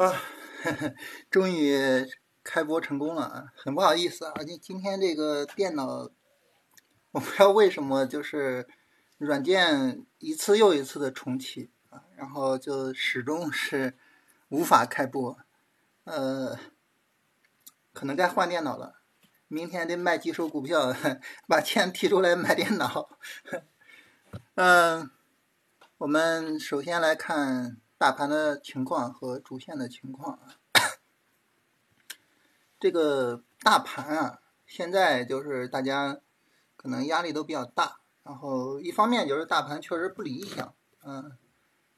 [0.00, 0.18] 啊，
[1.30, 1.78] 终于
[2.42, 3.52] 开播成功了啊！
[3.54, 6.08] 很不好意思啊，今今天这个电脑，
[7.10, 8.66] 我不知道为什么就是
[9.18, 13.94] 软件一次又一次的重启啊，然后就始终是
[14.48, 15.36] 无法开播，
[16.04, 16.58] 呃，
[17.92, 19.02] 可能该换电脑了，
[19.48, 20.96] 明天得卖几手股票，
[21.46, 23.10] 把钱提出来买电脑。
[24.54, 25.10] 嗯，
[25.98, 27.76] 我们首先来看。
[28.00, 30.56] 大盘的情况和主线的情况啊，
[32.80, 36.18] 这个大盘啊，现在就是大家
[36.78, 40.74] 可能压力都比较大，然后一方面就是大盘确实不理想，
[41.04, 41.36] 嗯，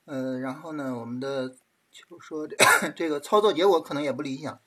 [0.07, 1.51] 呃，然后呢，我们的
[1.93, 2.49] 就说
[2.97, 4.61] 这个操作结果可能也不理想，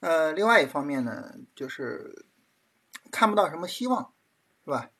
[0.00, 2.26] 呃，另外一方面呢，就是
[3.10, 4.12] 看不到什么希望，
[4.66, 4.90] 是吧？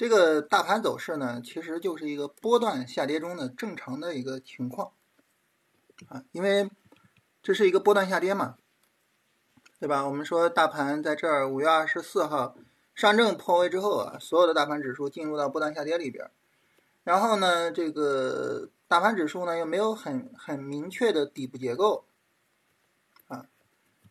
[0.00, 4.92] 这个大盘走势呢，其实就是一个波段下跌中的正常的一个情况，
[6.08, 6.70] 啊，因为
[7.42, 8.56] 这是一个波段下跌嘛，
[9.78, 10.08] 对吧？
[10.08, 12.56] 我们说大盘在这儿五月二十四号
[12.94, 16.30] 上证破位之后啊，所有的大盘指数进入到波段下跌里边，
[17.04, 22.06] 然后呢，这个大盘指数呢又没有很很明确的底部结构，
[23.28, 23.44] 啊，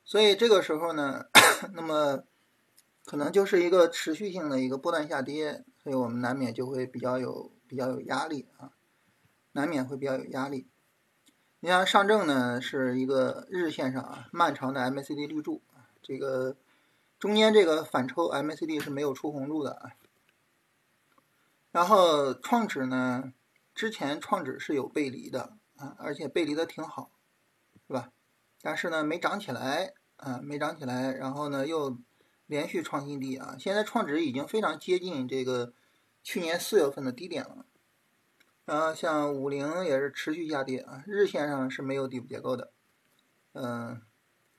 [0.05, 1.25] 所以这个时候呢，
[1.73, 2.25] 那么
[3.09, 5.65] 可能就是一个持续性的一个波段下跌。
[5.81, 8.69] 所以我们难免就会比较有比较有压力啊，
[9.53, 10.67] 难免会比较有压力。
[11.61, 15.63] 你像上证呢，是一个日线上啊漫长的 MACD 绿柱，
[16.03, 16.55] 这个
[17.17, 19.93] 中间这个反抽 MACD 是没有出红柱的啊。
[21.71, 23.33] 然后创指呢，
[23.73, 27.09] 之前创指是有背离的啊，而且背离的挺好，
[27.87, 28.11] 是吧？
[28.61, 31.97] 但是呢，没涨起来啊，没涨起来，然后呢又
[32.49, 35.71] 连续创新低啊，现在创指已经非常接近这个。
[36.21, 37.65] 去年四月份的低点了，
[38.65, 42.71] 然后像五零也是持续下跌啊，日线上是没有底部结构的，
[43.53, 44.01] 嗯，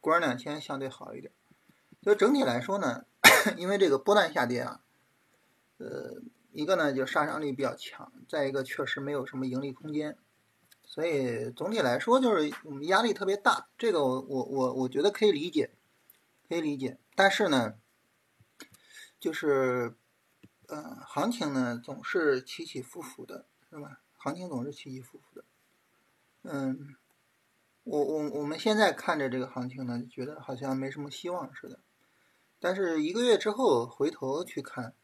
[0.00, 1.30] 国安两千相对好一点，
[2.02, 3.05] 所以整体来说呢，
[3.58, 4.80] 因为这个波段下跌啊，
[5.77, 10.17] 呃，一个呢就杀伤力比较强，再一个确实没有什么盈利空间，
[10.83, 12.50] 所以总体来说就是
[12.86, 15.70] 压力特别大，这个我我我我觉得可以理解，
[16.48, 17.75] 可以理解，但是呢，
[19.20, 19.95] 就是。
[20.73, 24.01] 嗯，行情呢总是起起伏伏的，是吧？
[24.17, 25.45] 行情总是起起伏伏的。
[26.42, 26.95] 嗯，
[27.83, 31.80] 我我我们现在看着这个行情呢，觉得好像没什么希望似的。
[32.61, 34.95] 但是一个月之后回头去看，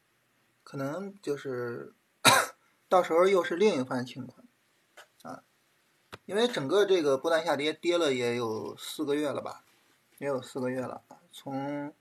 [0.63, 1.93] 可能就是
[2.87, 4.47] 到时候又是另一番情况
[5.23, 5.43] 啊。
[6.25, 9.65] 因为整个这个波段下跌跌了也有四个月了吧，
[10.19, 11.93] 也有四个月了，从。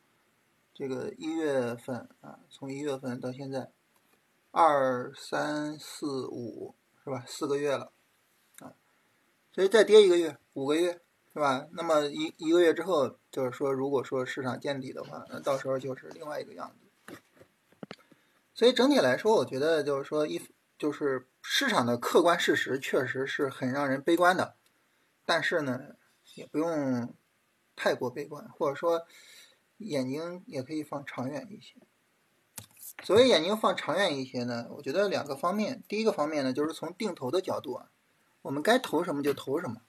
[0.78, 3.72] 这个一月份啊，从一月份到现在，
[4.50, 7.24] 二三四五是吧？
[7.26, 7.92] 四个月了
[8.58, 8.74] 啊，
[9.54, 11.00] 所以再跌一个月，五个月
[11.32, 11.66] 是吧？
[11.72, 17.16] 那么一一个月之后，就是说，如果说市场见底的话，那到时候就是另外一个样子。
[18.52, 20.42] 所以整体来说，我觉得就是说，一
[20.76, 24.56] 就是市场的客观事实确实是很让人悲观的，
[25.24, 25.96] 但是呢，
[26.34, 27.14] 也不用
[27.74, 29.06] 太过悲观，或者说。
[29.78, 31.74] 眼睛也可以放长远一些。
[33.02, 35.82] 所谓眼睛放长远一些呢，我觉得两个方面。
[35.86, 37.90] 第一个方面呢，就是从定投的角度啊，
[38.42, 39.82] 我们该投什么就投什么，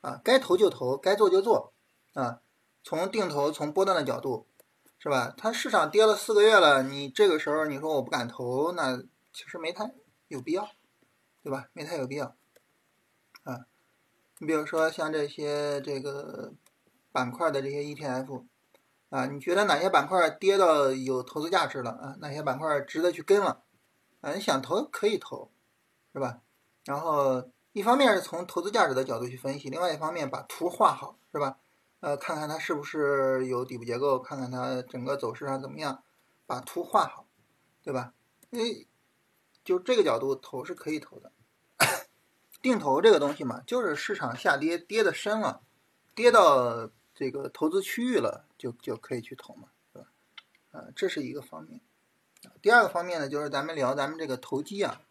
[0.00, 1.72] 啊，该投就投，该做就做，
[2.14, 2.40] 啊，
[2.82, 4.46] 从定投从波段的角度，
[4.98, 5.32] 是吧？
[5.36, 9.00] 它市场跌了四个月了，你这个时候你说我不敢投，那
[9.32, 9.92] 其实没太
[10.26, 10.68] 有必要，
[11.44, 11.68] 对吧？
[11.72, 12.34] 没太有必要，
[13.44, 13.66] 啊，
[14.38, 16.54] 你比如说像这些这个
[17.12, 18.44] 板块的这些 ETF。
[19.10, 22.16] 啊，你觉得哪些板块跌到有投资价值了啊？
[22.20, 23.64] 哪些板块值得去跟了？
[24.20, 25.50] 啊，你想投可以投，
[26.12, 26.40] 是吧？
[26.84, 31.58] 然后一方面是从投资价值的角度去分析，另外一方面把图画好，是吧？
[31.98, 36.04] 呃，看看它是不是有底部结构，看看它整个走势上怎么样，
[36.46, 37.26] 把图画好，
[37.82, 38.14] 对吧？
[38.50, 38.86] 因为
[39.64, 41.32] 就这个角度投是可以投的。
[42.62, 45.62] 定投这个东西嘛，就是市场下跌跌的深了，
[46.14, 46.90] 跌到。
[47.20, 50.06] 这个投资区域了，就就可以去投嘛，是吧？
[50.70, 51.82] 啊，这是一个方面。
[52.62, 55.02] 第二个方面呢，就是咱们聊咱们这个投机啊。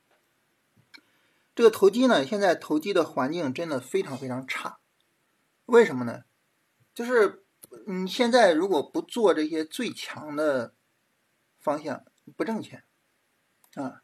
[1.53, 4.79] 这个投机呢，现在投机的环境真的非常非常差。
[5.67, 6.23] 为什么呢？
[6.95, 7.45] 就是
[7.85, 10.73] 你现在如果不做这些最强的
[11.59, 12.03] 方向，
[12.35, 12.83] 不挣钱
[13.75, 14.01] 啊。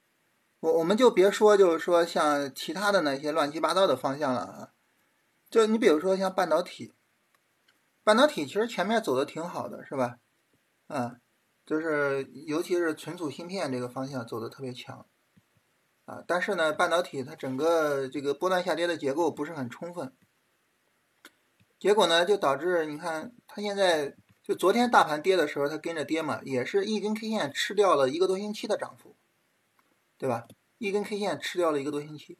[0.60, 4.74] 我我们就别说，就是说像其他的那些乱七八糟的方向了啊。
[5.50, 6.94] 就你比如说像半导体。
[8.06, 10.20] 半导体其实前面走的挺好的，是吧？
[10.86, 11.16] 啊，
[11.66, 15.08] 就是尤其是存储芯片这个方向走的特别强，
[16.06, 20.16] 啊，但是呢，半导体它整个这个波段下跌的结构不是很充分，
[21.80, 29.16] 结果呢就导致你看它现在就昨天大盘跌的时候，它跟着跌嘛，也是一根 K 线吃掉了一个多星期的涨幅，
[30.20, 30.48] 对吧？
[30.78, 32.38] 一根 K 线吃掉了一个多星期，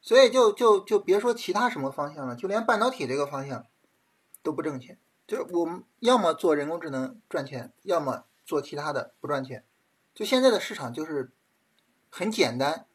[0.00, 3.66] 所以就就就别说其他什么方向了，就连半导体这个方向
[4.42, 4.98] 都不挣钱。
[5.26, 9.64] 就是我们要么做人工智能赚钱，要么做其他的不赚钱。
[10.12, 11.30] 就现在的市场就是
[12.10, 12.86] 很简单，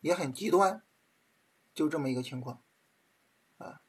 [0.00, 0.82] 也很极端，
[1.74, 2.60] 就这么一个情况，
[3.58, 3.80] 啊，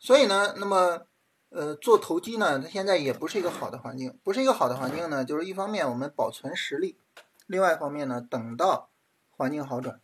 [0.00, 1.06] 所以呢，那么
[1.50, 6.98] 呃做投机呢，它现在也不是一个好的环境，不是一个好的环境呢，就是一方面我们保存实力。
[7.46, 8.90] 另外一方面呢，等到
[9.30, 10.00] 环境好转，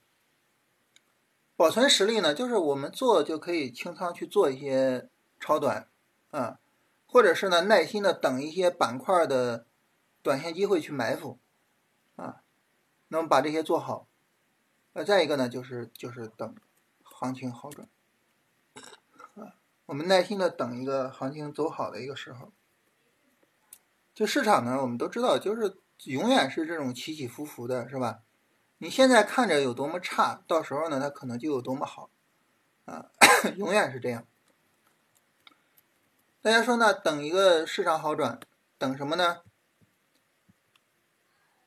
[1.62, 5.88] 保存实力呢，就是我们做就可以清仓去做一些超短，
[6.32, 6.58] 啊，
[7.06, 9.64] 或者是呢耐心的等一些板块的
[10.24, 11.38] 短线机会去埋伏，
[12.16, 12.42] 啊，
[13.06, 14.08] 那么把这些做好，
[14.94, 16.52] 呃，再一个呢就是就是等
[17.04, 17.88] 行情好转，
[19.36, 19.54] 啊，
[19.86, 22.50] 我们耐心的等一个行情走好的一个时候，
[24.12, 25.78] 就市场呢，我们都知道就是。
[26.06, 28.22] 永远是这种起起伏伏的，是吧？
[28.82, 32.10] 你现在看着有多么差，到时候呢，它可能就有多么好，
[32.84, 33.12] 啊，
[33.56, 34.26] 永远是这样。
[36.40, 36.92] 大家说呢？
[36.92, 38.40] 等一个市场好转，
[38.78, 39.42] 等什么呢？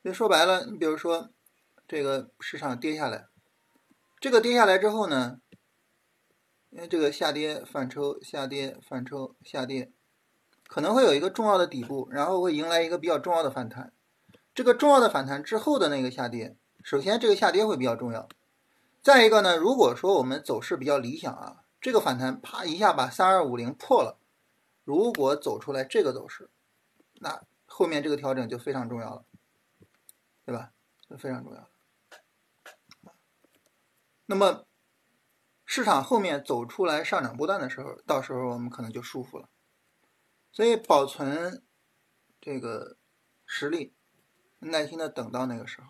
[0.04, 1.30] 就说白了，你比如说
[1.88, 3.30] 这个市场跌下来，
[4.20, 5.40] 这个跌下来之后呢，
[6.70, 9.90] 因为这个下跌反抽，下跌反抽，下跌，
[10.68, 13.94] 可能会有一个重要的底部，然后会迎来一个比较重要的反弹。
[14.54, 18.30] 这个重要的反弹之后的那个下跌，首先这个下跌会比较重要。
[19.02, 24.20] 再一个呢，如果说我们走势比较理想啊，这个反弹啪一下把三二五零破了，
[24.84, 26.48] 如果走出来这个走势，
[27.16, 29.26] 那后面这个调整就非常重要了，
[30.46, 30.74] 对吧？
[31.10, 31.68] 就非常重要。
[34.28, 34.68] 那么
[35.66, 39.50] 市场后面走出来上涨波段的时候，到时候我们可能就舒服了。
[40.52, 41.64] 所以保存
[42.40, 42.98] 这个
[43.48, 43.96] 实力。
[44.60, 45.88] 耐心的等到那个时候，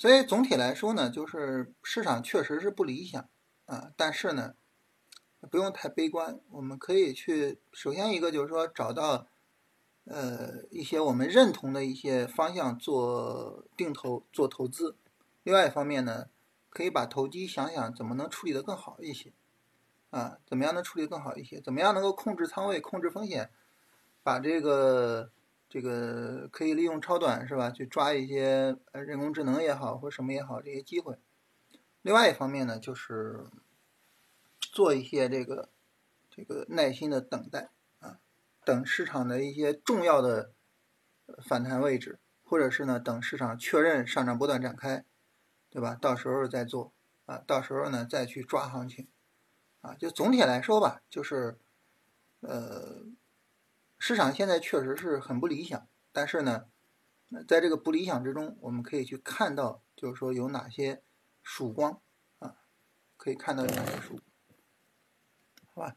[0.00, 3.28] 所以总体来说呢，就是市场确实是不理想，
[3.66, 4.54] 啊，但是呢，
[5.50, 9.26] 不用太悲观，我们可以去，首先一个就是说找到，
[10.04, 14.96] 呃，一些我们认同的一些方向做定投做投资，
[15.42, 16.30] 另外一方面呢，
[16.70, 19.34] 可以把投机想想怎么能处理的更好一些，
[20.08, 23.50] 啊，怎么样能处理更好一些，怎么样能够控制仓位、控制风险，
[24.22, 25.30] 把这个。
[25.70, 27.70] 这个可以利用超短是吧？
[27.70, 31.16] 去抓一些呃人工智能也好，或什么也好这些机会。
[32.02, 33.46] 另外一方面呢，就是
[34.58, 35.70] 做一些这个
[36.28, 37.70] 这个耐心的等待
[38.00, 38.18] 啊，
[38.64, 40.52] 等市场的一些重要的
[41.46, 45.04] 反弹位置，或者是呢等市场确认上涨波段展开，
[45.70, 45.94] 对吧？
[45.94, 46.92] 到时候再做
[47.26, 49.06] 啊，到时候呢再去抓行情
[49.82, 49.94] 啊。
[49.94, 51.56] 就总体来说吧，就是
[52.40, 53.04] 呃。
[54.02, 56.64] 市场现在确实是很不理想，但是呢，
[57.46, 61.02] 在这个不理想之中，我们可以去看到，就是说有哪些
[61.42, 62.00] 曙光
[62.38, 62.56] 啊，
[63.18, 64.18] 可以看到有哪些曙，
[65.74, 65.96] 好吧？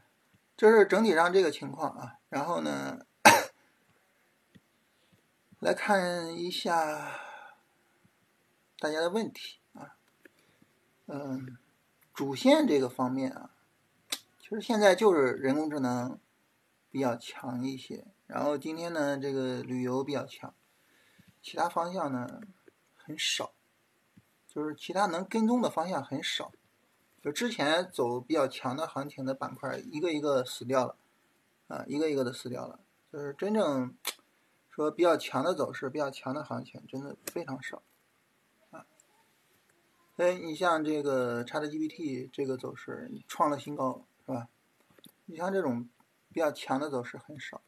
[0.57, 2.19] 这是整体上这个情况啊。
[2.27, 3.05] 然后呢，
[5.59, 7.21] 来看一下
[8.79, 9.95] 大家的问题啊，
[11.07, 11.57] 嗯，
[12.13, 13.51] 主线这个方面啊，
[14.41, 16.19] 其实现在就是人工智能。
[16.93, 20.53] 比较强一些，然后今天呢，这个旅游比较强，
[21.41, 22.39] 其他方向呢
[22.95, 23.51] 很少，
[24.47, 26.51] 就是其他能跟踪的方向很少，
[27.19, 30.95] 就之前走比较强的行情的板块，一个一个死掉了，
[31.67, 32.79] 啊，一个一个的死掉了，
[33.11, 33.97] 就是真正
[34.69, 37.81] 说比较强的走势、比较强的行情，真的非常少，
[38.69, 38.85] 啊，
[40.15, 44.47] 所以你像这个 ChatGPT 这个走势创了新高，是吧？
[45.25, 45.89] 你像这种。
[46.33, 47.61] 比较强的走势很少，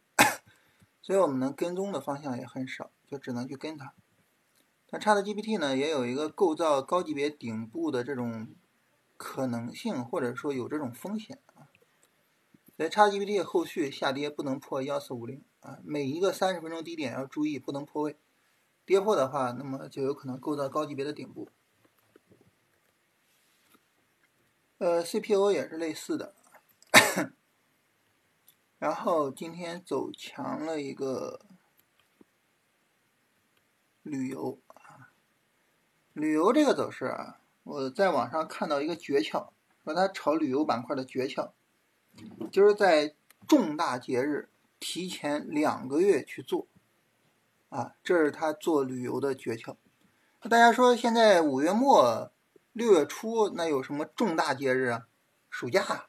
[1.00, 3.94] 所以我们能跟踪的方向也很少，就只能去跟它。
[4.88, 8.54] 但 ChatGPT 呢，也有一个构造高级别顶部的这种
[9.16, 11.70] 可能性，或者说有这种风险啊。
[12.76, 18.16] 所以 ChatGPT 后续下跌不能破幺四五零啊，每一个三十分钟低点要注意不能破位，
[18.84, 21.48] 跌破的话，那么就有可能构造高级别的顶部。
[24.78, 26.34] 呃，CPU 也是类似的。
[28.78, 31.40] 然后今天走强了一个
[34.02, 35.10] 旅游啊，
[36.12, 39.48] 旅游这个走势啊，我在网上看到一个诀窍，
[39.82, 41.52] 说他炒旅游板块的诀窍，
[42.52, 43.14] 就是在
[43.48, 46.66] 重大节日提前两个月去做，
[47.70, 49.76] 啊，这是他做旅游的诀窍。
[50.42, 52.30] 那大家说现在五月末
[52.72, 55.08] 六月初那有什么重大节日啊？
[55.48, 56.08] 暑假，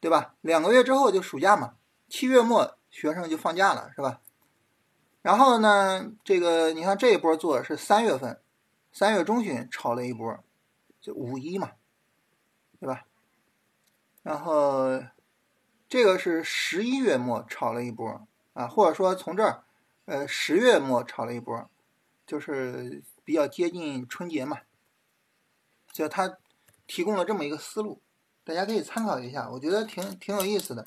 [0.00, 0.34] 对吧？
[0.40, 1.74] 两个月之后就暑假嘛，
[2.08, 4.20] 七月末学生就放假了，是吧？
[5.22, 8.40] 然后呢，这个你看这一波做是三月份，
[8.92, 10.38] 三月中旬炒了一波，
[11.00, 11.72] 就五一嘛，
[12.80, 13.04] 对吧？
[14.22, 15.02] 然后
[15.88, 19.64] 这个是十一月末炒了一波啊，或者说从这儿，
[20.04, 21.68] 呃，十月末炒了一波，
[22.26, 24.60] 就是比较接近春节嘛，
[25.92, 26.38] 就他
[26.86, 28.00] 提供了这么一个思路，
[28.48, 30.82] 大家可以参考一下，我觉得挺挺有意思的，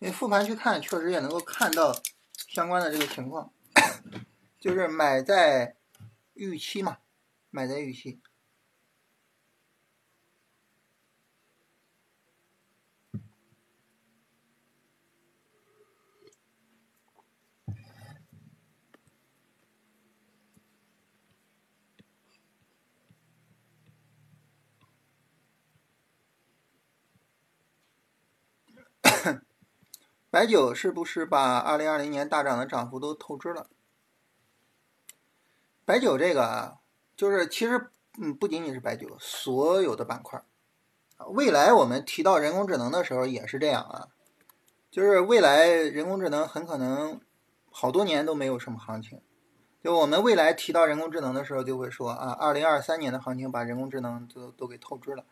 [0.00, 1.96] 因为复盘去看，确实也能够看到
[2.46, 3.50] 相关的这个情况，
[4.60, 5.76] 就是买在
[6.34, 6.98] 预期嘛，
[7.48, 8.20] 买在预期。
[30.34, 33.68] 白酒是不是把二零二零年大涨的涨幅都透支了？
[35.84, 36.78] 白酒这个啊，
[37.16, 40.42] 就是其实嗯，不仅仅是白酒，所有的板块，
[41.28, 44.08] 未来我们提到人工智能的时候也是这样啊，
[44.90, 47.20] 就是未来人工智能很可能
[47.70, 49.20] 好多年都没有什么行情。
[49.84, 55.24] 就我们未来提到人工智能的时候，就会说啊，二零二三年的行情把人工智能都都给透支了，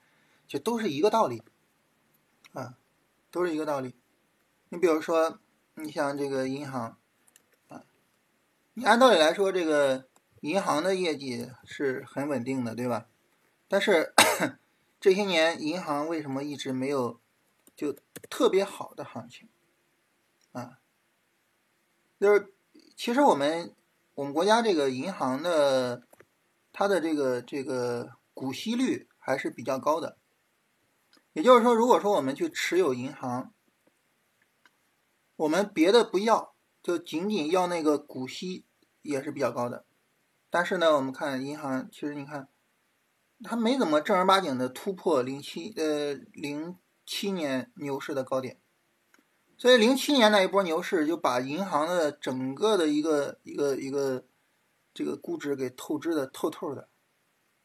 [0.47, 1.43] 就都是一个道理
[2.53, 2.77] 啊，
[3.33, 3.97] 都是一个道理。
[4.73, 5.39] 你比如说，
[5.75, 6.97] 你像这个银行，
[7.69, 7.85] 啊，
[8.73, 10.09] 你按道理来说，这个
[10.41, 13.07] 银行的业绩是很稳定的，对吧？
[13.69, 14.15] 但是
[14.99, 17.21] 这些年银行为什么一直没有
[17.77, 17.95] 就
[18.31, 19.47] 特别好的行情？
[20.53, 20.79] 啊，
[22.19, 22.55] 就是
[22.97, 23.75] 其实我们
[24.15, 26.05] 我们国家这个银行的
[26.73, 30.17] 它的这个这个股息率还是比较高的，
[31.35, 33.53] 也就是说，如果说我们去持有银行，
[35.43, 38.65] 我们别的不要，就仅仅要那个股息
[39.01, 39.85] 也是比较高的。
[40.49, 42.49] 但是呢，我们看银行，其实你看，
[43.43, 48.61] 它没怎么正儿八经的突破零七呃零七年牛市的高点。
[49.59, 54.25] 所以零七年那一波牛市就把银行的整个的一个一个一个
[54.95, 56.89] 这个估值给透支的透透的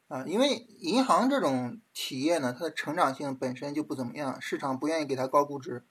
[0.08, 0.24] 啊！
[0.26, 5.86] 因为银行这种企业呢，它的成长性本身就不怎么样，市场不愿意给它高估值。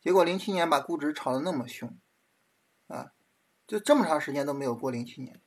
[0.00, 1.98] 结果零七年把估值炒得那么凶，
[2.86, 3.12] 啊，
[3.66, 5.42] 就这么长时间都没有过零七年，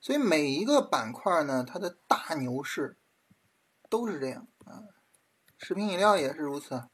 [0.00, 2.98] 所以每一个板块呢，它的大牛市
[3.88, 4.84] 都是这样啊，
[5.58, 6.88] 食品饮料也是如此，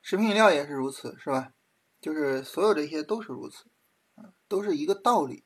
[0.00, 1.52] 食品饮料也是如此，是吧？
[2.00, 3.68] 就是所有这些都是如此，
[4.14, 5.44] 啊，都是一个道理。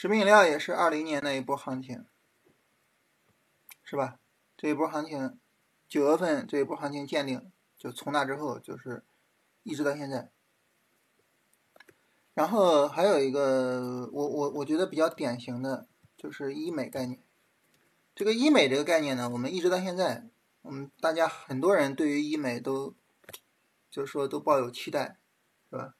[0.00, 2.06] 食品饮料也是二零年那一波行情，
[3.84, 4.18] 是吧？
[4.56, 5.38] 这一波行情，
[5.90, 9.04] 九月份这一波行情见顶，就从那之后就是
[9.62, 10.30] 一直到现在。
[12.32, 17.22] 然后还有一个，我我我觉得比较典型的就是医美概念。
[18.14, 20.26] 这个医美这个概念呢，我们一直到现在，
[20.62, 22.94] 我们大家很多人对于医美都，
[23.90, 25.18] 就是说都抱有期待，
[25.68, 25.94] 是吧？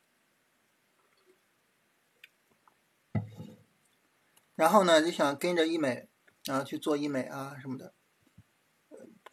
[4.60, 6.06] 然后呢，就想跟着医美，
[6.44, 7.94] 然后去做医美啊什么的。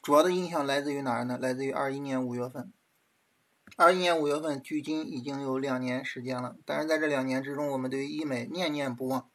[0.01, 1.38] 主要的印象来自于哪儿呢？
[1.38, 2.72] 来自于二一年五月份。
[3.75, 6.55] 二一年五月份，距今已经有两年时间了。
[6.63, 9.29] 但是在这两年之中，我们对于医美念念不忘，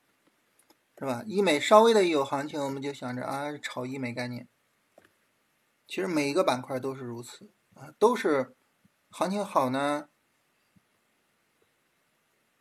[0.98, 1.22] 是吧？
[1.26, 4.48] 医美稍微的一有行情，我们就想着啊，炒医美概念。
[5.86, 8.56] 其实每一个板块都是如此啊，都是
[9.10, 10.08] 行情好呢，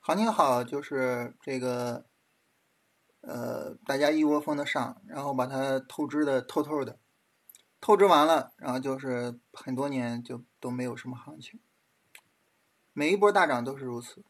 [0.02, 2.11] 行情好就是这个。
[3.22, 6.98] 呃，大家一窝蜂的上，然后把它透支的透透的，
[7.80, 11.60] 透支完了，然后就是很多年就都没有什么行情。
[12.94, 14.26] 每一波大涨都是如此。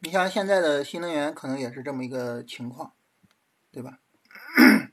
[0.00, 2.94] 你像现在的新能源，可能也是这么一个情况，
[3.70, 4.00] 对吧？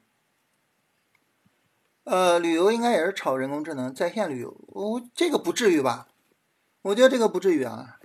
[2.05, 6.09] 呃，旅游应该也是炒人工智能在线旅游，我这个不至于吧？
[6.83, 7.99] 我觉得这个不至于啊，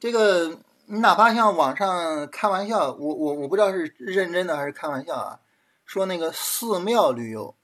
[0.00, 0.65] 这个。
[0.88, 5.40] 你哪怕像网上开玩笑，我我我不知道是认真的还是开玩笑啊，
[5.84, 7.56] 说那个寺庙旅游，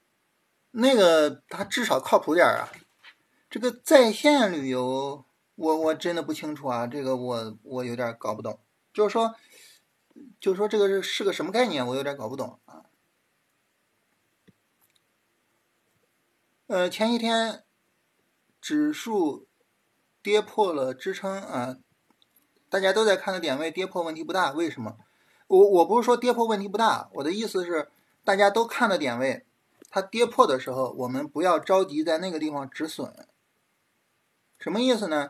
[0.71, 2.69] 那个它至少靠谱点啊。
[3.49, 5.23] 这个在线旅游，
[5.55, 8.59] 我我真的不清楚啊，这个我我有点搞不懂。
[8.91, 9.35] 就是说，
[10.39, 12.83] 就是说这个是是个什么概念，我有点搞不懂啊。
[16.67, 17.63] 呃，前一天
[18.59, 19.47] 指数
[20.21, 21.77] 跌破了支撑啊，
[22.73, 24.97] 大家都在看的点位跌破问题不大，为什么？
[25.45, 27.91] 我我不是说跌破问题不大，我的意思是
[28.23, 29.45] 大家都看的点位，
[29.91, 33.13] 它跌破的时候，我们不要着急在那个地方止损。
[34.57, 35.29] 什么意思呢？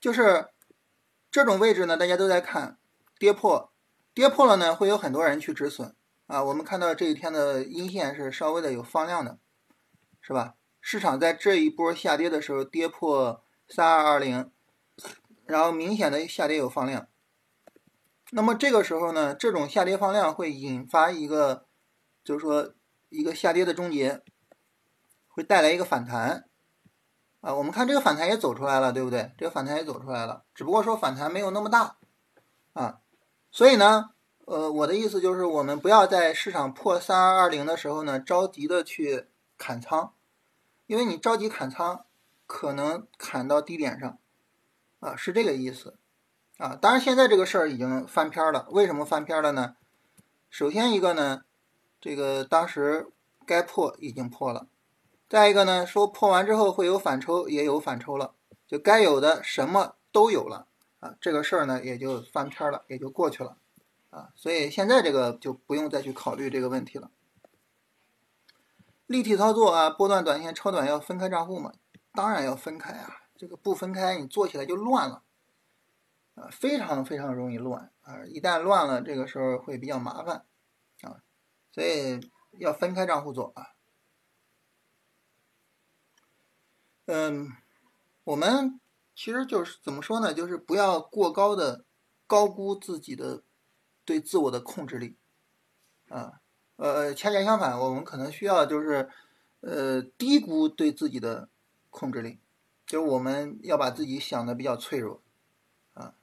[0.00, 0.50] 就是
[1.28, 2.78] 这种位置呢，大家都在看
[3.18, 3.72] 跌破，
[4.14, 5.92] 跌破了呢，会有很多人去止损
[6.28, 6.44] 啊。
[6.44, 9.38] 我们看到这一天的阴线是稍微的有放量的，
[10.20, 10.54] 是吧？
[10.80, 14.48] 市场在这一波下跌的时候跌破三二二零，
[15.50, 17.08] 然后明显的下跌有放量。
[18.30, 21.66] 那么这个时候呢，这种下跌放量会引发一个，
[22.22, 22.72] 就是说
[23.08, 24.22] 一个下跌的终结，
[25.26, 26.48] 会带来一个反弹，
[27.40, 29.32] 啊，我们看这个反弹也走出来了，对不对？
[29.36, 31.96] 这个反弹也走出来了，只不过说反弹没有那么大，
[32.74, 33.00] 啊，
[33.50, 34.10] 所以呢，
[34.44, 39.26] 呃，我的意思就是，我们不要在市场破三二二零的时候呢，着急的去
[39.58, 40.14] 砍仓，
[40.86, 42.04] 因为你着急砍仓，
[42.46, 44.18] 可能砍到低点上，
[45.00, 45.98] 啊，是这个意思。
[46.58, 48.66] 啊，当然现在这个事儿已经翻篇了。
[48.70, 49.76] 为什么翻篇了呢？
[50.50, 51.42] 首先一个呢，
[52.00, 53.08] 这个当时
[53.46, 54.66] 该破已经破了；
[55.28, 58.34] 再一个呢，说破完之后会有反抽，也有反抽了，
[58.66, 60.66] 就该有的什么都有了
[60.98, 61.14] 啊。
[61.18, 63.56] 这个事儿呢也就翻篇了，也就过去了
[64.10, 64.28] 啊。
[64.34, 67.10] 所以现在这个就不用再去考虑这个问题了。
[69.06, 71.72] 立体操作啊，波段短线超短要分开账户嘛？
[72.12, 75.22] 当然要分开啊，这个不分开你做起来就乱了。
[76.34, 78.24] 啊非常非常容易乱啊！
[78.26, 80.44] 一旦乱了，这个时候会比较麻烦
[81.00, 81.22] 啊，
[81.72, 82.20] 所以
[82.58, 83.68] 要分开账户做啊。
[87.06, 87.48] 嗯，
[88.24, 88.78] 我们
[89.14, 90.34] 其实就是怎么说呢？
[90.34, 91.86] 就是不要过高的
[92.26, 93.42] 高估自己的
[94.04, 95.16] 对自我的控制力
[96.08, 96.40] 啊。
[96.76, 99.10] 呃，恰恰相反，我们可能需要就是
[99.60, 101.48] 呃低估对自己的
[101.90, 102.38] 控制力，
[102.90, 105.22] 就我们要把自己想的比较脆弱。
[105.94, 106.16] 啊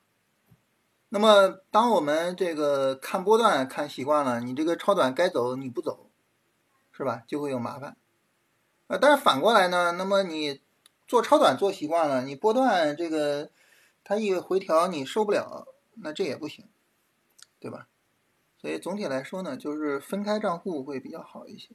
[1.08, 6.10] 那么，当我们这个看波段看习惯了，你这个超短该走你不走，
[6.92, 7.24] 是吧？
[7.26, 7.96] 就会有麻烦。
[8.88, 10.60] 呃，但是反过来呢，那么你
[11.08, 13.50] 做超短做习惯了，你波段这个
[14.04, 16.68] 它一回调你受不了，那这也不行，
[17.62, 17.88] 对吧？
[18.58, 21.70] 所以总体来说呢，就是分开账户会比较好一些。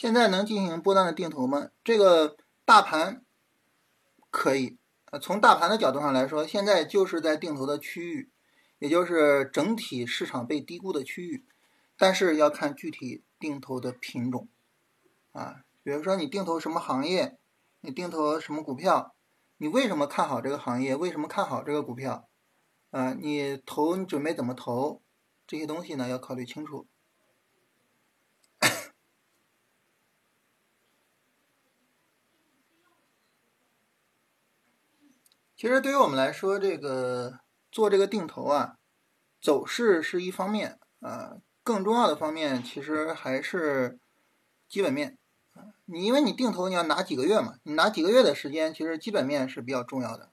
[0.00, 1.70] 现在能进行波段的定投吗？
[1.82, 3.24] 这个大盘
[4.30, 8.30] 可以，呃，从大盘的角度上来说，现在就是在定投的区域，
[8.78, 11.44] 也就是整体市场被低估的区域。
[11.96, 14.46] 但是要看具体定投的品种，
[15.32, 17.36] 啊，比如说你定投什么行业，
[17.80, 19.16] 你定投什么股票，
[19.56, 20.94] 你为什么看好这个行业？
[20.94, 22.28] 为什么看好这个股票？
[22.92, 25.02] 啊，你投你准备怎么投？
[25.44, 26.86] 这些东西呢要考虑清楚。
[35.58, 37.40] 其实对于我们来说，这个
[37.72, 38.76] 做这个定投啊，
[39.42, 43.98] 走势是一方面啊，更重要的方面其实还是
[44.68, 45.18] 基本面
[45.54, 45.74] 啊。
[45.86, 50.30] 你因为你定投你要拿几个月嘛，你拿几个月的时间，其实基本面是比较重要的。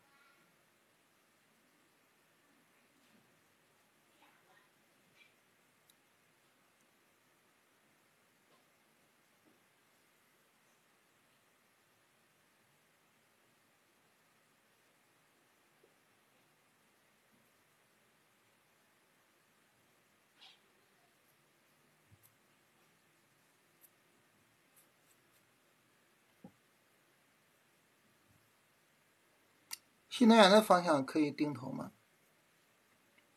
[30.17, 31.91] 新能源的方向可以定投吗？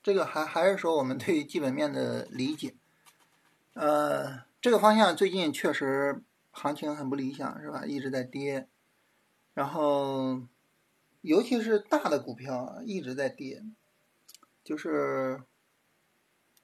[0.01, 2.77] 这个还还是说我们对基本面的理解，
[3.73, 7.85] 呃，这个方向最近确实行情很不理想，是吧？
[7.85, 8.69] 一直在跌，
[9.55, 10.43] 然后
[11.23, 13.65] 尤其是大的股票一直在跌，
[14.63, 15.43] 就是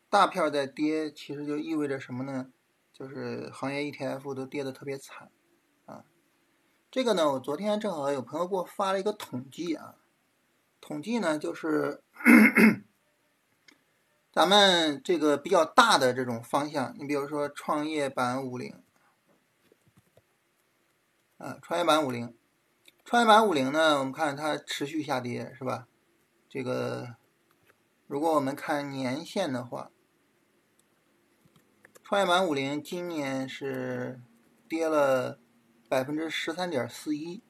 [0.09, 2.53] 大票在跌，其实就意味着什么呢？
[2.93, 5.33] 就是行业 ETF 都跌的特别惨
[5.87, 6.05] 啊。
[6.89, 9.97] 这个呢，我昨天正好有朋友给我发了一个统计啊。
[10.87, 12.03] 统计呢，就是
[14.31, 18.83] 咱们这个比较大的这种方向，你比如说创业板五零，
[21.39, 22.37] 啊，创业板五零，
[23.03, 25.89] 创业板五零呢，我们看它持续下跌，是吧？
[26.51, 27.17] 这个
[28.07, 29.91] 如果我们看年线的话，
[32.03, 34.21] 创业板五零今年是
[34.69, 35.41] 跌了
[35.89, 37.43] 百分之十三点四一。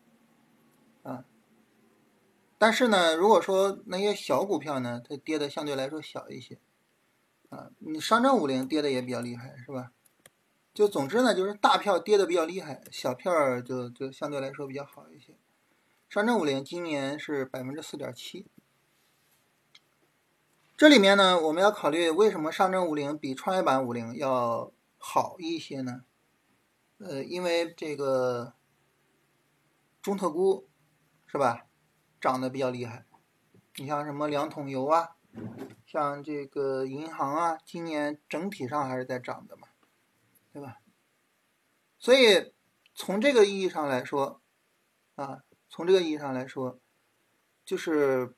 [2.65, 6.59] 但是呢，如果说那些小股票呢，它跌的相对来说小一些，
[7.51, 9.93] 啊，你上证五零跌的也比较厉害，是吧？
[10.73, 15.37] 就总之呢，就是大票跌的比较厉害，小票就就相对来说比较好一些。
[16.09, 18.47] 上证五零今年是百分之四点七，
[20.75, 26.07] 这里面呢，我们要考虑为什么上证五零比创业板五零要好一些呢？
[26.97, 28.55] 呃，因为这个
[30.01, 30.67] 中特估
[31.27, 31.67] 是吧，
[32.25, 33.05] 涨得比较厉害。
[33.77, 35.15] 你像什么两桶油啊，
[35.85, 39.69] 像这个银行啊，今年整体上还是在涨的嘛，
[40.51, 40.79] 对吧？
[41.99, 42.55] 所以
[42.95, 44.41] 从这个意义上来说，
[45.17, 46.81] 啊，从这个意义上来说，
[47.63, 48.35] 就是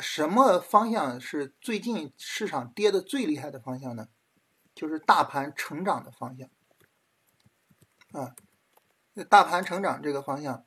[0.00, 4.08] 什么方向是最近市场跌的最厉害的方向呢？
[4.74, 6.50] 就是大盘成长的方向。
[8.10, 8.34] 啊，
[9.28, 10.66] 大盘成长这个方向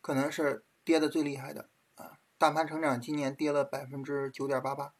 [0.00, 1.68] 可能是跌的最厉害的！
[2.36, 4.92] 大盘成长今年跌了百分之九点八八，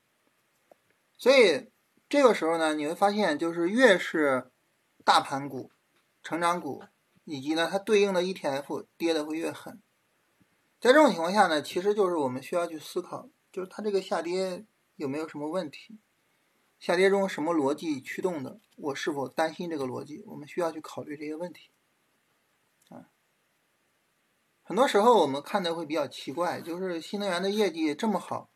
[1.18, 1.70] 所以
[2.08, 4.50] 这个时候呢，你会发现就是越是
[5.04, 5.70] 大盘股、
[6.22, 6.82] 成长股，
[7.24, 9.82] 以及呢它对应的 ETF 跌的会越狠。
[10.80, 14.64] 在这种情况下呢，其实就是我们需要去思考，就是它这个下跌
[14.96, 15.98] 有没有什么问题？
[16.78, 18.60] 下跌中什么逻辑驱动的？
[18.76, 20.22] 我是否担心这个逻辑？
[20.26, 21.70] 我们需要去考虑这些问题。
[24.66, 28.48] 很多时候我们看的会比较奇怪，就是新能源的业绩这么好，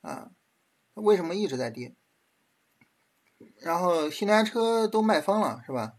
[0.00, 0.32] 啊，
[0.94, 1.94] 为什么一直在跌？
[3.58, 5.94] 然后新能源车都卖疯了，是吧？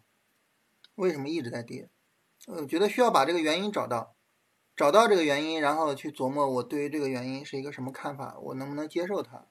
[0.95, 1.89] 为什么一直在跌？
[2.47, 4.17] 我觉得需要把这个原因找到，
[4.75, 9.47] 找到这个原因，然后去琢磨我对于这个原因是一个什么看法，我能不能接受它？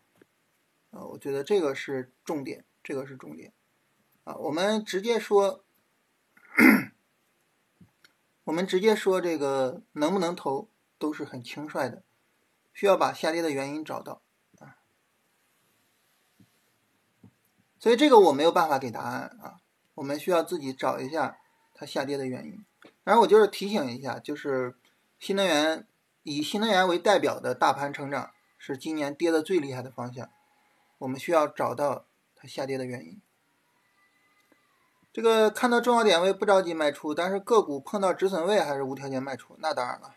[0.90, 3.55] 啊，我觉得这个是重点，这个是重点。
[4.25, 5.63] 啊，我们直接说。
[8.44, 12.02] 我们直接说这个能不能投都是很轻率的，
[12.72, 14.22] 需要把下跌的原因找到
[14.59, 14.76] 啊。
[17.78, 19.61] 所以这个我没有办法给答案啊，
[19.94, 21.38] 我们需要自己找一下
[21.74, 22.64] 它下跌的原因。
[23.02, 24.76] 然后我就是提醒一下，就是
[25.18, 25.87] 新能源
[26.22, 30.30] 以新能源为代表的大盘成长是今年跌的最厉害的方向，
[30.98, 33.20] 我们需要找到它下跌的原因。
[35.14, 40.12] 这个看到重要点位不着急卖出，但是个股碰到止损位还是无条件卖出，那当然了，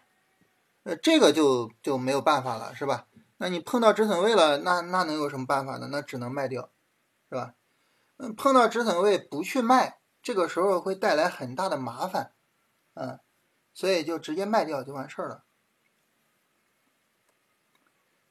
[0.81, 3.05] 呃，这个就就没有办法了，是吧？
[3.37, 5.89] 那你碰到止损位了，那那能有什么办法呢？
[5.91, 6.71] 那只能卖掉，
[7.29, 7.53] 是吧？
[8.17, 12.31] 嗯，碰到止损位不去卖，这个时候会带来很大的麻烦，
[12.95, 13.19] 嗯，
[13.75, 15.43] 所以就直接卖掉就完事儿了。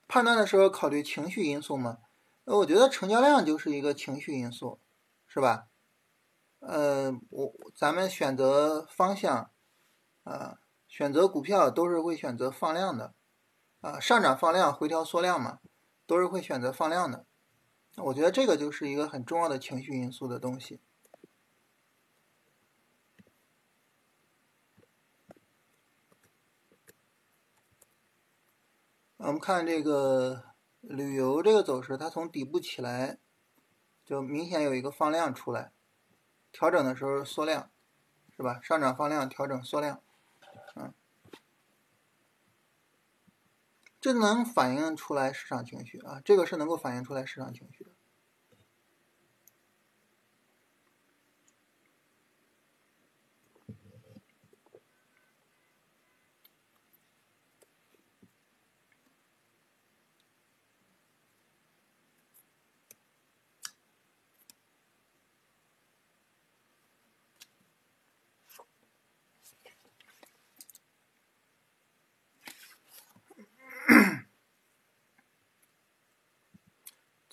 [0.08, 1.98] 判断的时候考虑情绪因素吗？
[2.46, 4.80] 呃，我觉得成交量就是一个情绪因素，
[5.28, 5.68] 是吧？
[6.68, 9.52] 呃，我咱们选择方向，
[10.24, 13.14] 啊，选择股票都是会选择放量的，
[13.80, 15.60] 啊，上涨放量，回调缩量嘛，
[16.08, 17.24] 都是会选择放量的。
[17.98, 20.80] 我觉得这个就是一个很重要的情绪因素的东西。
[29.18, 30.46] 我们看这个
[30.80, 33.18] 旅游这个走势，它从底部起来，
[34.04, 35.75] 就明显有一个放量出来。
[36.56, 37.70] 调整的时候缩量，
[38.34, 38.58] 是吧？
[38.62, 40.00] 上涨放量，调整缩量，
[40.74, 40.94] 嗯，
[44.00, 47.90] 这能反映出来市场情绪啊，这个是能够反映出来市场情绪的。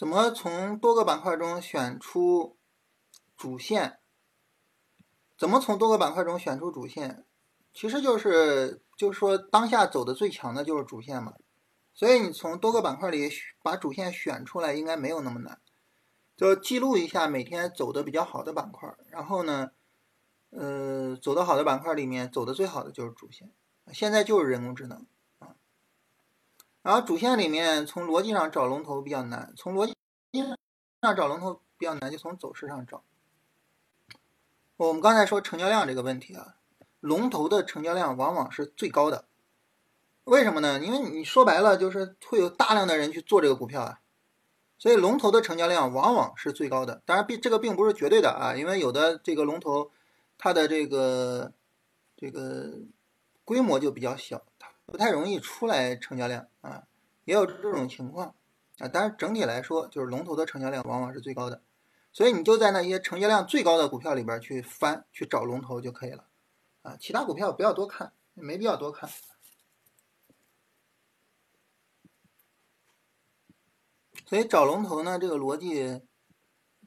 [0.04, 2.58] 怎么从多个板块中选出
[3.38, 4.00] 主线？
[5.38, 7.24] 怎么从多个板块中选出主线？
[7.74, 11.36] 其实就是，就是说当下走的最强的就是主线嘛。
[11.94, 13.32] 所以你从多个板块里
[13.64, 15.62] 把主线选出来，应该没有那么难。
[16.36, 19.72] 就记录一下每天走的比较好的板块，然后呢，
[20.50, 23.50] 呃，走的好的板块里面走的最好的就是主线。
[23.94, 25.06] 现在就是人工智能。
[26.84, 29.96] 然后主线里面，从逻辑上找龙头比较难，从逻辑
[31.02, 33.04] 上找龙头比较难，就从走势上找。
[34.76, 36.56] 我们刚才说成交量这个问题啊，
[37.00, 39.26] 龙头的成交量往往是最高的，
[40.26, 40.78] 为什么呢？
[40.82, 44.02] 因为你说白了就是会有大量的人去做这个股票啊，
[44.78, 47.02] 所以龙头的成交量往往是最高的。
[47.06, 49.90] 当然，并这个并不是绝对的啊，因为有的这个龙头
[50.38, 51.54] 它的这个
[52.18, 52.82] 这个
[53.46, 54.44] 规模就比较小。
[54.86, 56.88] 不太容易出来成交量啊，
[57.26, 58.36] 也有这种情况
[58.78, 58.88] 啊。
[58.92, 61.62] 但是整体来说，就是龙头的成交量往往是最高的，
[62.12, 66.28] 所以你就在那些成交量最高的股票里边去翻去找龙头就可以了
[66.82, 66.96] 啊。
[67.00, 69.10] 其他股票不要多看，没必要多看。
[74.26, 76.02] 所以找龙头呢，这个逻辑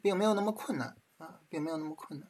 [0.03, 2.29] 并没有那么困难啊，并没有那么困难。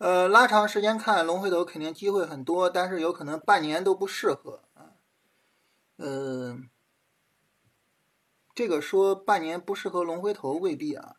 [0.00, 4.96] 呃，拉长时间看，龙回头肯定机会很多，但是有可能半年都不适合啊。
[5.96, 6.58] 呃，
[8.54, 11.16] 这个说半年不适合龙回头未必啊，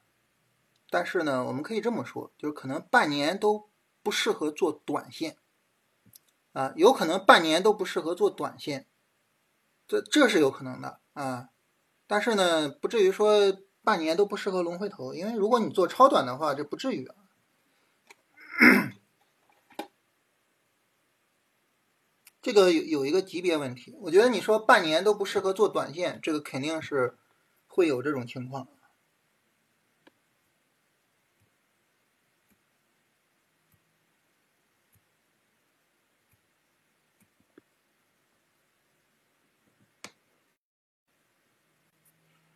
[0.89, 3.69] 但是呢，我们可以这么说，就是可能半年都
[4.01, 5.37] 不适合做短线
[6.53, 8.87] 啊，有可能半年都不适合做短线，
[9.87, 11.49] 这这是有可能的啊。
[12.07, 17.15] 但是呢，不至于说半年都不适合龙回头，因为如果你做超短的话，这不至于啊。
[22.41, 27.17] 这个有有一个级别问题，我觉得你说半年都不适合做短线，这个肯定是
[27.67, 28.67] 会有这种情况。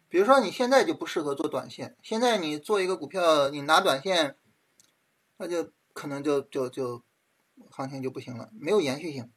[0.09, 4.37] 比如说你现在就不适合做短线，现在你做一个股票，你拿短线。
[5.37, 7.03] 那就可能就就就
[7.69, 9.29] 行情就不行了，没有延续性。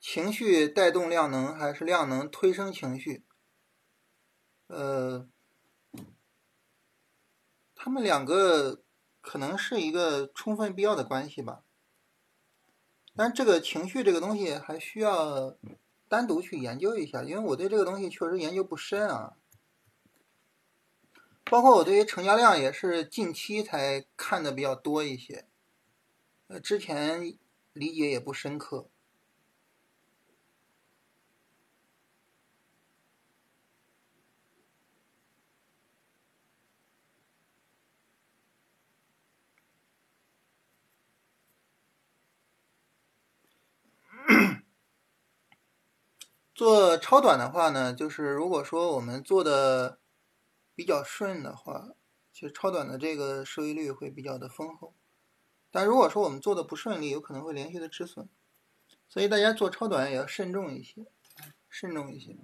[0.00, 3.22] 情绪带动量能还是量能推升情绪？
[4.68, 5.28] 呃，
[7.74, 8.82] 他们两个
[9.20, 11.62] 可能是一个充分必要的关系吧。
[13.14, 15.56] 但这个情绪这个东西还需要
[16.08, 19.36] 单独去研究一下，因为我对这个东西确实研究不深啊。
[21.44, 25.46] 包括我对于成交量也是近期才看的比较多一些，
[26.46, 27.36] 呃，之前
[27.72, 28.88] 理解也不深刻。
[46.60, 49.98] 做超短的话呢，就是如果说我们做的。
[50.72, 51.90] 比较顺的话，
[52.32, 54.94] 其实超短的这个收益率会比较的丰厚。
[55.70, 58.26] 但如果说我们做的不顺利，有可能会连续的止损。
[59.06, 61.04] 所以大家做超短也要慎重一些，
[61.68, 62.34] 慎重一些，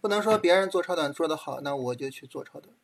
[0.00, 2.74] 不能说别人做超短做的好，那我就去做超短。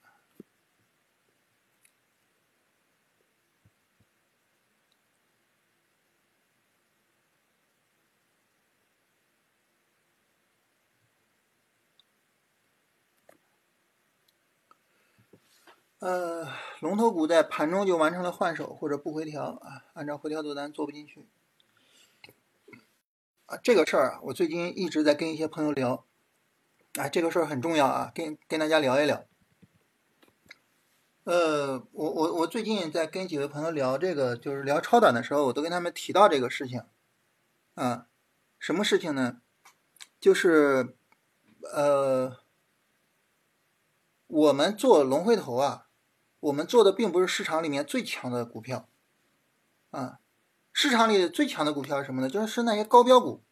[16.06, 16.46] 呃，
[16.78, 21.26] 龙头股在盘中就完成了换手或者不回调啊，按照回调做单做不进去
[23.46, 23.56] 啊。
[23.60, 26.06] 这个事儿啊，我最近一直在跟一些朋友聊，
[26.94, 29.24] 啊，这个事儿很重要啊，跟跟大家聊一聊。
[31.24, 36.84] 呃，我我我最近在跟几位朋友聊这个，就是聊超短的时候，我都跟他们提到这个事情
[37.74, 38.06] 啊。
[38.60, 39.40] 什么事情呢？
[40.20, 40.96] 就是
[41.62, 42.36] 呃，
[44.28, 45.82] 我们做龙回头啊。
[46.40, 48.88] 我们做的并不是市场里面最强的股票，
[49.90, 50.18] 啊，
[50.72, 52.28] 市场里最强的股票是什么呢？
[52.28, 53.42] 就是是那些高标股，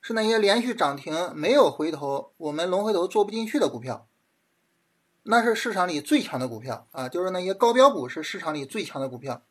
[0.00, 4.06] 是那些连续涨停没有回头，我们龙回头做不进去的股票，
[5.24, 7.08] 那是市场里最强的股票啊！
[7.08, 9.42] 就是那些高标股是市场里最强的股票，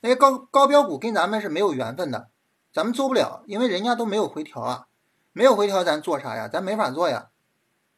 [0.00, 2.30] 那些高高标股跟咱们是没有缘分的，
[2.72, 4.86] 咱们做不了，因为人家都没有回调啊，
[5.32, 6.48] 没有回调咱做啥呀？
[6.48, 7.30] 咱没法做呀，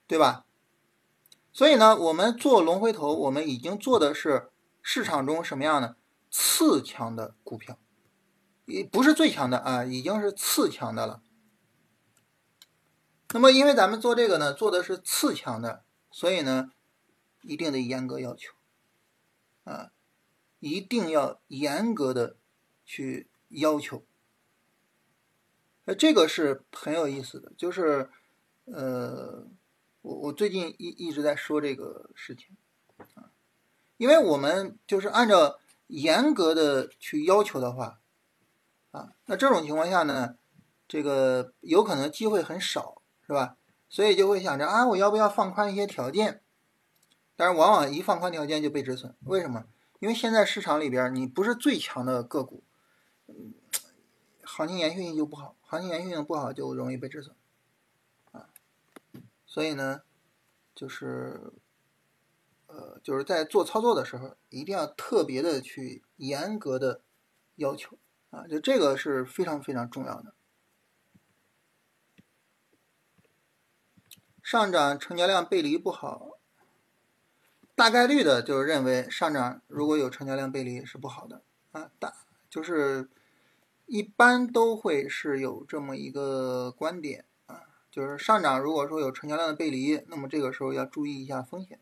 [0.07, 0.47] 对吧？
[1.59, 5.97] 所以呢，我们做龙回头，我们已经做的是市场中什么样的
[6.31, 7.77] 次强的股票，
[8.65, 11.21] 也不是最强的啊，已经是次强的了。
[13.31, 16.71] 那么，因为咱们做这个呢，做的是次强的，所以呢，
[17.43, 18.53] 一定得严格要求
[19.65, 19.91] 啊，
[20.61, 22.37] 一定要严格的
[22.85, 24.05] 去要求。
[25.99, 28.09] 这个是很有意思的，就是
[28.67, 29.49] 呃。
[30.03, 32.57] 我我最近一一直在说这个事情
[33.15, 33.31] 啊，
[33.97, 35.59] 因为我们就是按照
[35.89, 38.01] 严格的去要求的话
[38.91, 40.37] 啊，那这种情况下呢，
[40.87, 43.57] 这个有可能机会很少，是吧？
[43.89, 46.43] 所以就会想着啊，我要不要放宽一些条件？
[47.37, 49.65] 但是往往一放宽条件就被止损，为什么？
[50.01, 52.63] 因为现在市场里边你不是最强的个股，
[54.45, 57.35] 行情延续性就不好，行情延续性不好就容易被止损。
[59.59, 60.03] 所以呢，
[60.73, 61.53] 就是
[62.69, 67.01] 呃，就是在做操作的时候，一定要特别的去严格的
[67.57, 67.99] 要求
[68.31, 70.33] 啊，就这个是非常非常重要的。
[74.45, 76.39] 上涨成交量背离不好，
[77.75, 81.43] 大概率的就是认为上涨如果有成交量背离是不好的
[81.73, 82.15] 啊，大
[82.49, 83.11] 就是
[83.87, 87.25] 一般都会是有这么一个观点，
[87.99, 91.81] 就是上涨如果说有成交量的背离，那么这个时候要注意一下风险。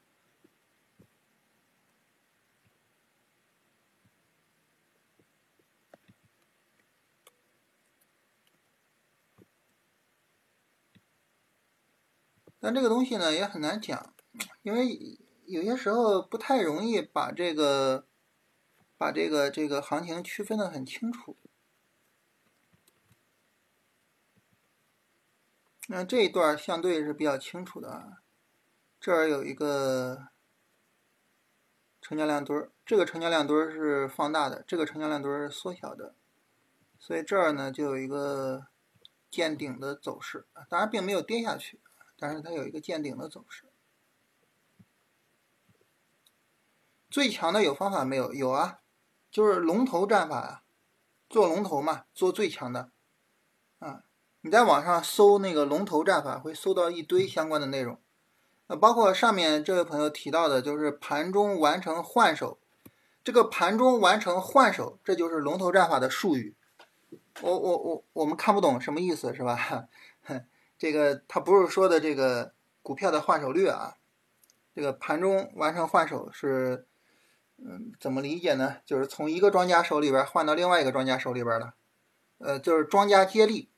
[12.58, 14.14] 但这个东西呢也很难讲，
[14.62, 14.98] 因为
[15.44, 18.06] 有些时候不太容易把这个
[18.96, 21.36] 把这个这个行情区分的很清楚。
[25.88, 28.22] 那这一段相对是比较清楚的啊，
[28.98, 30.28] 这儿有一个
[32.00, 36.14] 成交量堆儿，这个成交量堆儿是放大的，这个成交量堆儿是缩小的，
[36.98, 38.66] 所以这儿呢就有一个
[39.30, 41.80] 见顶的走势，当然并没有跌下去。
[42.18, 43.64] 但是它有一个见顶的走势，
[47.10, 48.32] 最强的有方法没有？
[48.32, 48.80] 有啊，
[49.30, 50.62] 就是龙头战法啊，
[51.28, 52.90] 做龙头嘛，做最强的
[53.78, 54.04] 啊。
[54.46, 57.98] 你在网上搜那个龙头战法，会搜到一堆相关的内容，
[58.68, 62.60] 呃，包括上面这位朋友提到的，就是盘中完成换手，
[63.24, 66.54] 这个盘中完成换手，这就是龙头战法的术语。
[67.40, 69.88] 我我我我们看不懂什么意思是吧？
[70.78, 73.96] 这个他不是说的这个股票的换手率啊，
[74.76, 76.86] 这个盘中完成换手是，
[77.58, 78.76] 嗯，怎么理解呢？
[78.86, 81.74] 就是从一个庄家手里边换到另外一个庄家手里边了，
[82.38, 83.68] 呃，就是庄家接力。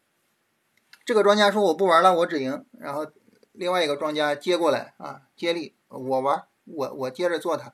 [1.09, 3.11] 这个庄家说我不玩了，我止盈，然后
[3.53, 7.73] 另外一个庄家接过来啊，接力，我玩，我我接着做它，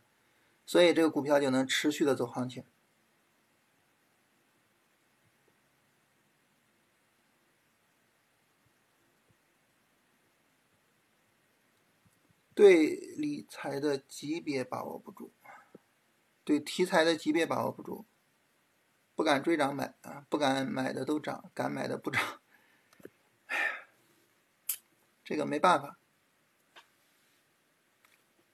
[0.65, 2.63] 所以这个股票就能持续的走行情。
[12.55, 15.33] 对理财的级别把握不住，
[16.45, 18.07] 对题材的级别把握不住，
[19.17, 22.23] 不敢追涨买啊，不敢买的都涨，敢买的不涨。
[23.47, 23.65] 哎呀，
[25.25, 25.99] 这个没办法，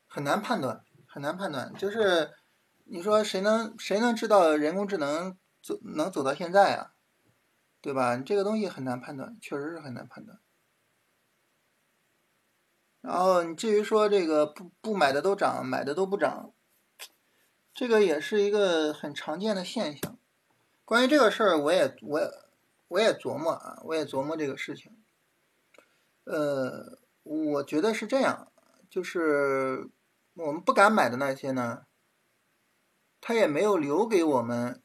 [0.07, 1.72] 很难判断，很难判断。
[1.74, 2.35] 就是
[2.85, 6.94] 你说谁能谁能知道人工智能走能走到现在啊？
[7.83, 8.16] 对吧？
[8.18, 10.38] 这个东西很难判断，确实是很难判断。
[13.00, 16.53] 然后你至于说这个不不买的都涨，买的都不涨，
[17.72, 20.18] 这个也是一个很常见的现象。
[20.85, 22.31] 关于这个事儿，我也我也
[22.90, 25.00] 我也琢磨啊，我也琢磨这个事情。
[26.24, 28.50] 呃，我觉得是这样，
[28.88, 29.88] 就是
[30.35, 31.87] 我们不敢买的那些呢，
[33.20, 34.83] 他也没有留给我们，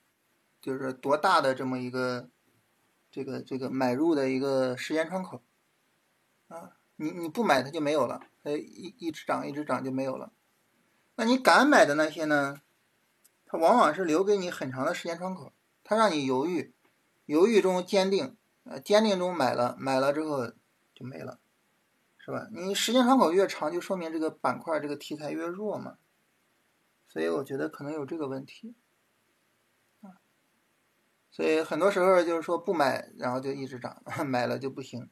[0.61, 2.29] 就是多大的这么一个
[3.09, 5.43] 这个这个买入的一个时间窗口
[6.47, 6.77] 啊。
[6.97, 10.31] 你你不买它就没有了，它一一直涨一直涨就没有了。
[11.15, 12.61] 那你敢买的那些呢？
[13.47, 16.74] 它往往是留给你很长的时间窗口，它让你犹豫，
[17.25, 20.47] 犹豫中坚定，呃，坚定中买了，买了之后
[20.93, 21.39] 就没了，
[22.17, 22.47] 是吧？
[22.51, 25.97] 你时间窗口越长，就说明这个板块这个题材越弱嘛。
[27.07, 28.75] 所以我觉得可能有这个问题，
[30.01, 30.19] 啊，
[31.31, 35.09] 所以很多时候就是说不买，然后就一直涨， 买了就不行。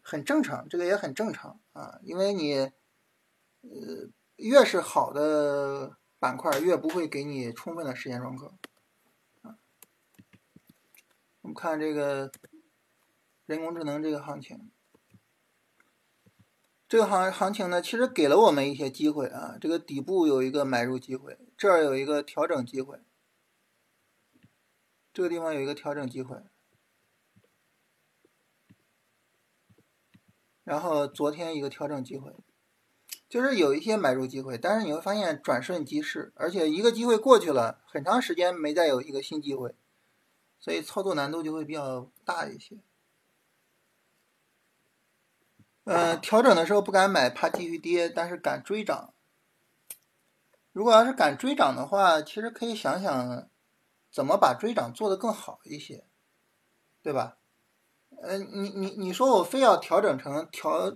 [0.00, 2.54] 很正常，这个也很正常啊，因为你，
[3.62, 8.54] 呃，越是好的板块，越不会给你充分的时间窗口，
[11.44, 12.32] 我们看这个
[13.44, 14.70] 人工智能这个行情，
[16.88, 22.98] 这个行行情呢，其实给了我们一些机会啊，这个底部有一个买入机会，这儿有一个调整机会，
[25.12, 26.38] 这个地方有一个调整机会。
[30.62, 32.34] 然后昨天一个调整机会，
[33.28, 39.74] 就是有一些买入机会，但是你会发现转瞬即逝，而且一个机会过去了，很长时间没再有一个新机会，
[40.64, 42.74] 所以操作难度就会比较大一些。
[45.84, 49.12] 嗯，调整的时候不敢买，怕继续跌，但是敢追涨。
[50.72, 53.46] 如果要是敢追涨的话，其实可以想想
[54.10, 56.06] 怎么把追涨做得更好一些，
[57.02, 57.36] 对吧？
[58.22, 60.94] 呃，你你你说我非要调整成调，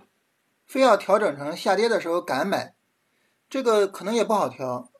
[0.65, 2.73] 非要调整成下跌的时候敢买，
[3.47, 4.91] 这个可能也不好调，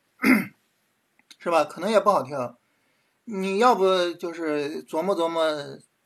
[1.39, 1.65] 是吧？
[1.65, 2.59] 可能也不好调。
[3.32, 5.43] 你要不就是琢磨琢磨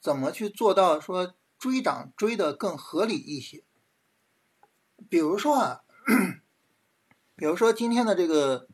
[0.01, 3.63] 怎么去做到说追涨追的更合理一些。
[5.09, 5.83] 比如说啊，
[7.37, 8.67] 比如说今天的这个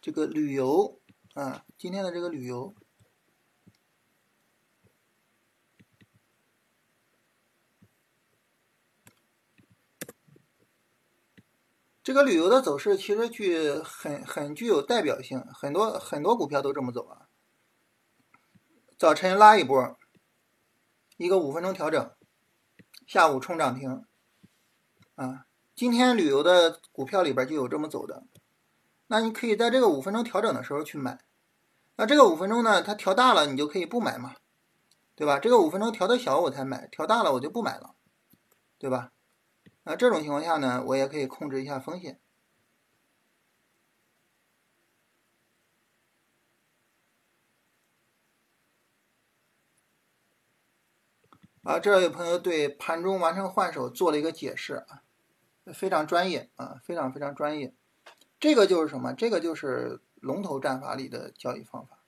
[0.00, 0.98] 这个旅游
[1.34, 2.74] 啊，今天的这个旅游。
[12.02, 17.25] 这个旅游的走势其实具很很具有代表性，很多很多股票都这么走啊。
[18.98, 19.98] 早晨拉一波，
[21.18, 22.10] 一个五分钟调整，
[23.06, 24.06] 下午冲涨停，
[25.16, 25.44] 啊，
[25.74, 28.24] 今天旅游的股票里边就有这么走的。
[29.08, 31.20] 那你可以在这个五分钟调整的时候去买，
[31.96, 34.34] 那这个五分钟呢，它调大了你就可以不买嘛，
[35.14, 35.38] 对吧？
[35.38, 37.96] 这个五分钟调的小我才买，调大了我就不买了，
[38.78, 39.12] 对吧？
[39.82, 42.18] 那这种情况下呢，我也可以控制一下风险。
[51.66, 55.02] 啊，这有朋友对盘中完成换手做了一个解释啊，
[55.74, 57.74] 非常专业啊，非常非常专业。
[58.38, 59.12] 这个就是什么？
[59.12, 61.98] 这个就是龙头战法里的交易方法。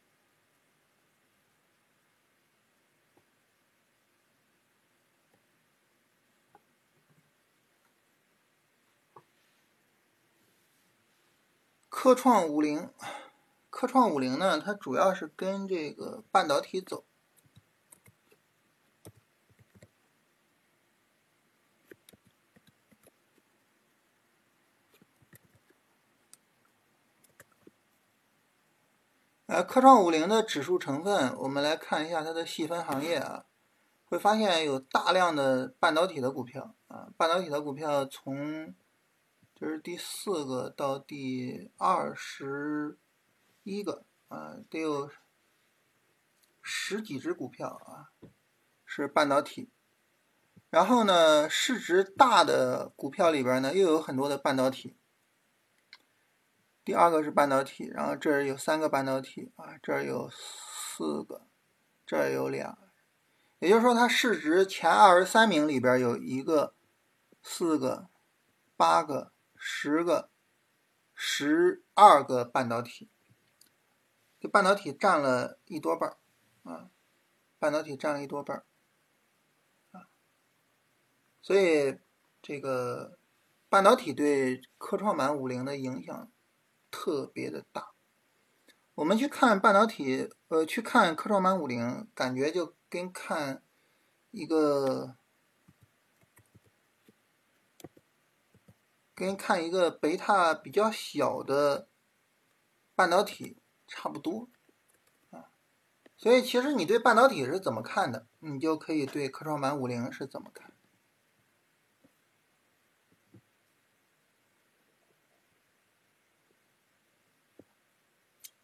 [11.88, 12.88] 科创五零，
[13.70, 17.02] 科创五零呢，它主要是跟这个半导体走。
[29.48, 33.46] 呃，科创五零的指数成分，我们来看一下它的细分行业啊，
[34.04, 38.74] 会发现有大量的半导体的股票啊，半导体的股票从。
[39.54, 42.98] 这是第四个到第二十
[43.64, 45.10] 一个啊，得有
[46.60, 48.12] 十几只股票啊，
[48.84, 49.70] 是半导体。
[50.68, 54.94] 然后呢，市值大的股票里边呢，又有很多的半导体。
[56.88, 61.46] 第二个是半导体，然后这儿有三个半导体啊，这儿有四个，
[62.06, 62.78] 这儿有俩，
[63.58, 66.74] 也就是说，它市值前二十三名里边有一个、
[67.42, 68.08] 四个、
[68.74, 69.32] 八个。
[69.54, 70.30] 十个、
[71.12, 73.10] 十二个半导体，
[74.40, 76.16] 这半导体占了一多半
[76.62, 76.88] 啊，
[77.58, 78.64] 半导体占了一多半
[79.90, 80.08] 啊，
[81.42, 81.98] 所以
[82.40, 83.18] 这个
[83.68, 86.30] 半导体对科创板五零的影响
[86.90, 87.92] 特别的大。
[88.94, 93.62] 我们去看半导体，呃，去看科创板五零，感觉就跟看
[94.30, 95.16] 一个。
[99.14, 101.88] 跟看一个贝塔比较小的
[102.94, 104.48] 半导体差不多
[105.30, 105.50] 啊，
[106.16, 110.67] 所以其实你对半导体是怎么看的，你就可以对科创板五零是怎么看。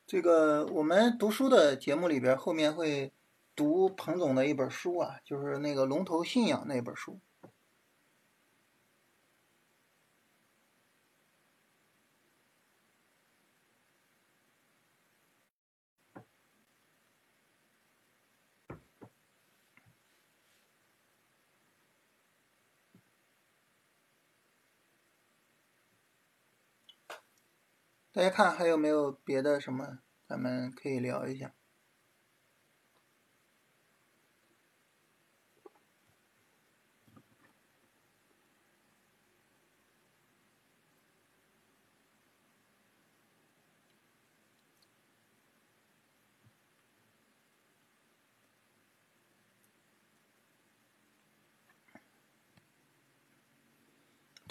[0.06, 3.10] 这个我们读书的节目里边后面会
[3.56, 7.18] 读彭总的一本书啊，就是那个龙头信仰那本书。
[28.14, 29.98] 大家看还有没有别的什么，
[30.28, 31.52] 咱们可以聊一下。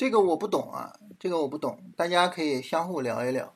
[0.03, 3.53] 这个我不懂啊，这个我不懂，大家可以相互聊一聊。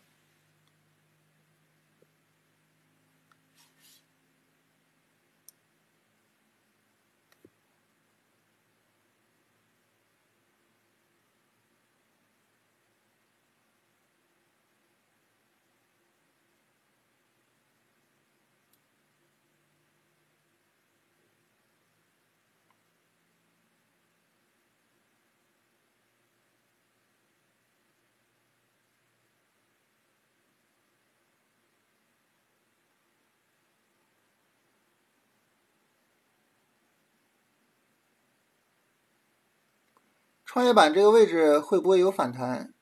[40.57, 42.73] 创业板这个位置会不会有反弹？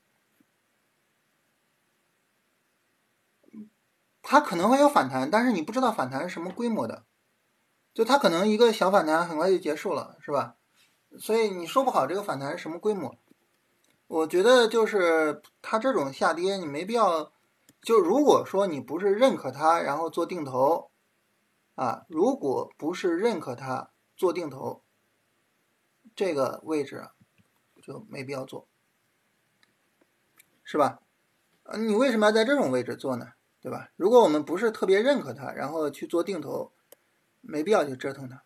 [4.22, 7.04] 它可能会有反弹，但是你不知道反弹是什么规模的，
[7.94, 10.56] 就它可能一个小反弹很快就结束了，是吧？
[11.20, 13.14] 所以你说不好这个反弹是什么规模。
[14.08, 17.34] 我觉得就是它这种下跌，你没必要。
[17.82, 20.92] 就如果说你不是认可它，然后做定投，
[21.76, 24.82] 啊，如果不是认可它做定投，
[26.16, 27.10] 这个位置
[27.86, 28.68] 就没必要做，
[30.64, 31.02] 是吧？
[31.78, 33.34] 你为什么要在这种位置做呢？
[33.62, 33.92] 对吧？
[33.96, 36.72] 如果我们不是特别认可它，然后去做定投，
[37.42, 38.44] 没必要去折腾它。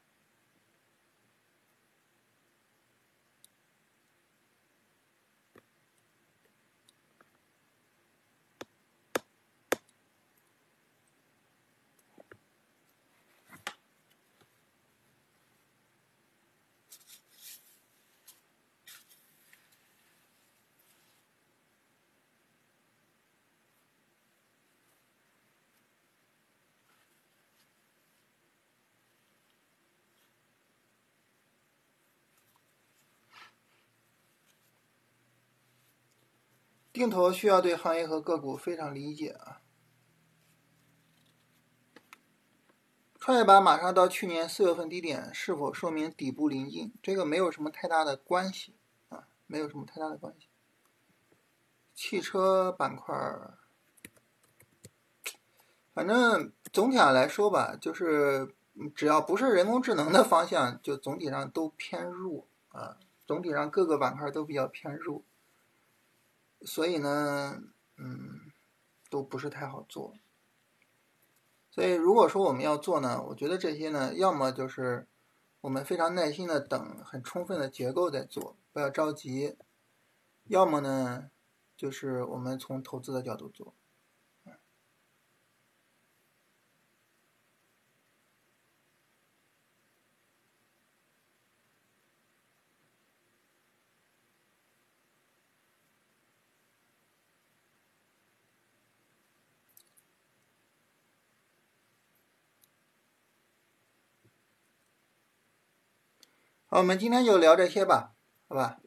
[37.00, 39.62] 定投需要对行业和个股非常理解啊。
[43.18, 46.91] 创业板马上到去年四月份低点，是否说明底部临近？
[47.02, 48.76] 这个没有什么太大的关系
[49.08, 50.50] 啊，没有什么太大的关系。
[51.95, 53.16] 汽车板块，
[55.93, 58.54] 反正总体上来说吧，就是
[58.93, 62.97] 只要不是人工智能的方向，就总体上都偏弱啊。
[63.26, 65.24] 总体上各个板块都比较偏弱。
[66.62, 67.62] 所以呢，
[67.97, 68.51] 嗯，
[69.10, 70.14] 都不是太好做。
[71.72, 75.07] 所以如果说我们要做呢，我觉得这些呢，要么就是
[75.62, 79.55] 我们非常耐心的等很充分的结构再做，不要着急；
[80.45, 81.30] 要么呢，
[81.78, 83.74] 就是我们从投资的角度做。
[106.80, 108.16] 我们今天就聊这些吧，
[108.48, 108.80] 好吧？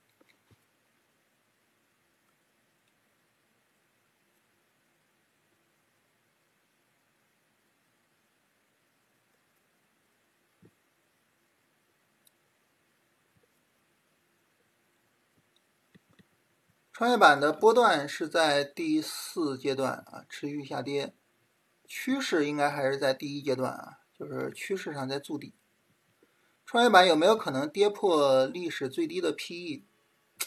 [16.94, 21.14] 创业板的波段是在第四阶段啊，持续下跌，
[21.84, 25.54] 趋势应该还是在第一阶段啊，就是趋势上在筑底。
[26.72, 29.84] 创业板有没有可能跌破历史最低的 PE？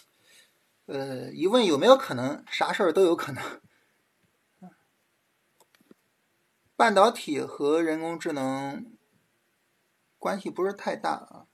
[0.88, 3.61] 呃，一问有没有可能，啥事儿都有可能。
[6.76, 8.97] 半导体和人工智能
[10.17, 11.45] 关系不是太大啊。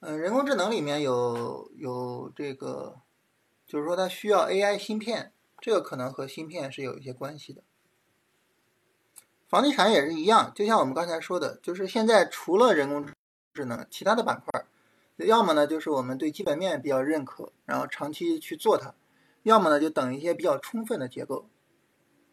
[0.00, 3.02] 嗯，人工智能里面有有这个，
[3.64, 7.62] 就是说它需要 AI 芯片，这个可能和芯片是有一些关系的。
[9.48, 13.14] 房地产也是一样，就像我们刚才说的，就是现在除了人工智
[13.58, 14.64] 智能，其他的板块，
[15.16, 18.94] 要么呢就是我们对基本面比较认可，然后长期去做它；
[19.42, 21.48] 要么呢就等一些比较充分的结构，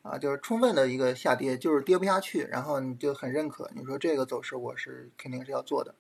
[0.04, 5.96] 啊，就是充分的一个下跌，就是跌不下去，然后你就很认可，你说这个走势我是肯定是要做的。